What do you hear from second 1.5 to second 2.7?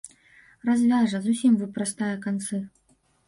выпрастае канцы.